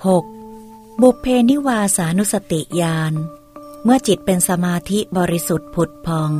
[0.00, 1.02] 6.
[1.02, 3.12] บุพเพนิวาสานุสติญาณ
[3.84, 6.32] เมื่อจิตเป็นสมาธิบริสุทธิ์ผุดพอง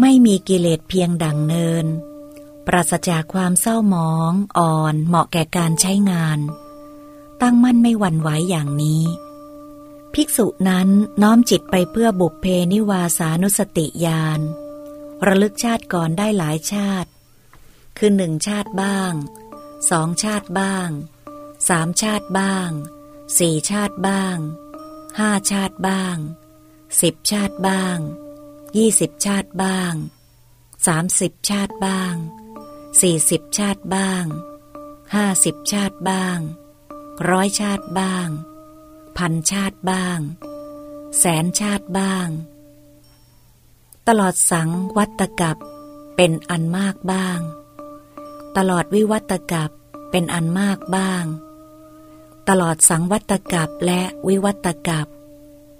[0.00, 1.86] ไม่มีกิเลสเพียงดังเนิน
[2.66, 6.38] ปราศจากความเศร้าหมองอ่อนเหมาะแก่การใช้งาน
[7.42, 9.04] ตั้งมั่นไม่หวั่นไหวอย่างนี้
[10.14, 10.88] ภิกษุนั้น
[11.22, 14.40] น้อมจิตไปเพื่อบุพเพนิวาสานุสติญาณ
[15.26, 17.10] ระลึกชาติก่อนได้หลายชาติ
[17.98, 19.12] คือหนึ่งชาติบ้าง
[19.90, 20.88] สองชาติบ้าง
[21.68, 22.70] สามชาติบ้าง
[23.38, 24.36] สี่ชาติบ้าง
[25.18, 26.16] ห้าชาติบ้าง
[27.02, 27.98] สิบชาติบ้าง
[28.76, 29.92] ยี่สิบชาติบ้าง
[30.86, 32.14] สามสิบชาติบ้าง
[33.00, 34.24] สี่สิบชาติบ้าง
[35.14, 36.38] ห้าสิบชาติบ้าง
[37.30, 38.28] ร้อยชาติบ้าง
[39.18, 40.18] พันชาติบ้าง
[41.18, 42.28] แสนชาติบ้าง
[44.08, 45.56] ตลอดสังวัตกับ
[46.16, 47.40] เป็นอันมากบ้าง
[48.56, 49.70] ตลอดวิวัตกับ
[50.10, 51.24] เป็นอันมากบ้าง
[52.48, 55.06] ตลอดสังวัตกับและวิวัตกับ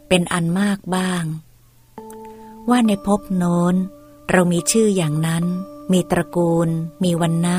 [0.08, 1.24] เป็นอันมากบ้าง
[2.70, 3.74] ว่าในภพโน้น
[4.30, 5.44] เรามีชื่ออย่างนั้น
[5.92, 6.68] มีตระกูล
[7.04, 7.58] มีวันนะ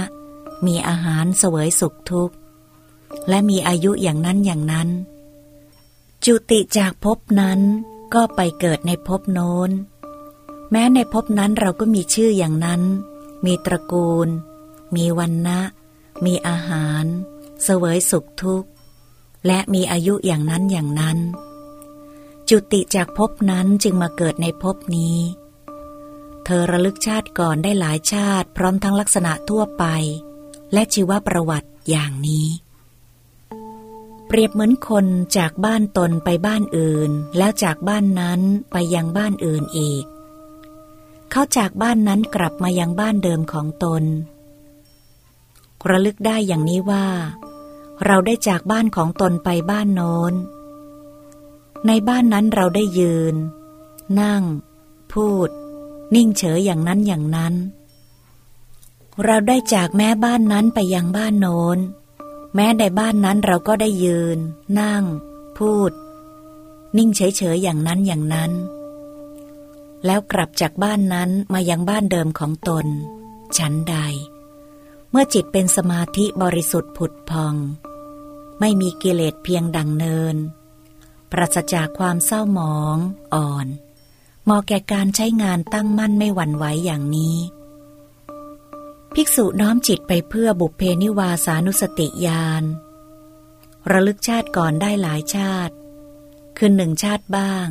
[0.66, 2.35] มีอาหารเสวยสุขทุกข์
[3.29, 4.89] และมีอายุอย่างนั้นอย่างนั้น
[6.25, 7.59] จุติจากภพนั้น
[8.13, 9.69] ก็ไปเกิดในภพโน้น
[10.71, 12.81] แม้ในภพนั้นเราก็มีชื่ออย่างนั้น
[13.45, 14.27] มีตระกูล
[14.95, 15.59] มีวันนะ
[16.25, 17.03] มีอาหาร
[17.63, 18.69] เสวยสุขทุกข์
[19.45, 21.17] และมีอายุอย่างนั้นอย่างนั้น
[22.49, 25.17] จุติจากภพนั้นจึงมาเกิดในภพนี้
[26.45, 29.85] เธอระลึกชาติก่อนได้หลายชาติพร้อมทั้งลักษณะทั่วไป
[30.73, 32.47] และชีวประวัติอย่างนี้
[34.27, 35.05] เปรียบเหมือนคน
[35.37, 40.03] จากบ้านตนไปบ้านอื่น แล้วจากบ้านนั้นไปยังบ้านอื่นอีก
[41.31, 44.03] เขาจากบ้านนั้นกลับมายังบ้านเดิมของตน
[45.89, 47.05] ระลึกได้อย่างนี้ว่า
[48.05, 50.33] เราได้จากบ้านของตนไปบ้านโน้น
[51.88, 53.36] ในบ้านนั้นเราได้ยืน
[54.22, 54.44] นั่ง
[55.14, 55.50] พูด
[56.16, 57.53] นิ่งเฉยอย่างนั้นอย่างนั้น
[59.25, 61.78] เราได้จากแม่บ้านนั้นไปยังบ้านโน้น
[62.56, 64.38] แม้ในบ้านนั้นเราก็ได้ยืน
[64.79, 65.03] นั่ง
[65.57, 65.91] พูด
[66.97, 68.52] นิ่งเฉยเฉยอย่างนั้นอย่างนั้น
[70.06, 72.85] แล้วกลับจากบ้านนั้นมายังบ้านเดิมของตน
[73.57, 73.96] ฉันใด
[75.12, 77.56] เมื่อจิตเป็นสมาธิบริสุทธิ์ผุดพอง
[78.59, 80.36] ไม่มีกิเลสเพียงดังเนิน
[81.31, 82.97] ปราศจากความเศร้าหมอง
[83.34, 83.68] อ่อน
[84.44, 87.38] เหมาะแก่การใช้งานตั้งมั่นไม่หวั่นไหวอย่างนี้
[89.14, 92.64] ภิกษุน้อมจิตไปเพื่อบุพเพนิวาสานุสติญาณ
[93.92, 95.74] ระลึกชาติก่อนได้หลายชาติ
[96.58, 97.68] คือหนึ่งชาติบ้าง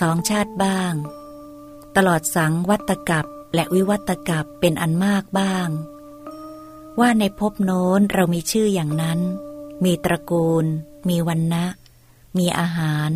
[0.00, 0.92] สองชาติบ้าง
[1.96, 5.68] ตลอดสังวัตกับและวิวัตกับเป็นอันมากบ้าง
[7.00, 9.20] ว่าในภพโน้นเรามีชื่ออย่างนั้น
[9.84, 10.64] มีตระกูล
[11.08, 11.64] มีวันนะ
[12.38, 13.10] มีอาหาร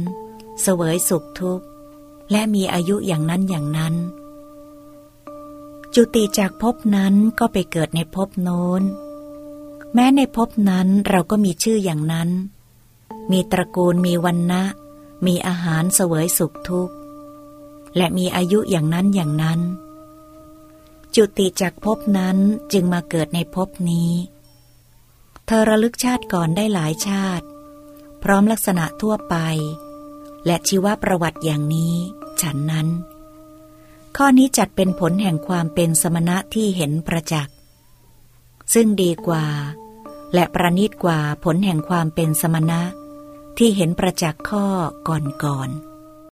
[0.62, 1.66] เสวยสุขทุกข์
[2.31, 3.94] และมีอายุอย่างนั้นอย่างนั้น
[5.94, 8.82] จุติจากภพนั้นก็ไปเกิดในภพโน้น
[9.94, 12.31] แม้ในภพนั้นเราก็มีชื่ออย่างนั้น
[13.31, 14.62] มีตระกูลมีวันนะ
[15.27, 16.94] มีอาหารเสวยสุขทุกข์
[17.97, 19.60] และมีอายุอย่างนั้นอย่างนั้น
[21.15, 22.37] จุติจากภพนั้น
[22.72, 24.10] จึงมาเกิดในภพนี้
[25.53, 27.47] เธอระลึกชาติก่อนได้หลายชาติ
[28.22, 29.37] พร้อมลักษณะทั่วไป
[30.47, 31.94] และชีวประวัติอย่างนี้
[32.41, 32.88] ฉันนั้น
[34.16, 37.55] ข้อนี้จัดเป็นผลแห่งความเป็นสมณะที่เห็นประจักษ์
[38.75, 39.47] ซึ่งดีกว่า
[40.34, 42.83] และประณีตกว่าผลแห่งความเป็นสมณะ
[43.59, 44.66] ที่เห็นประจักษ์ข้อ
[45.09, 45.69] ก่อนก่อน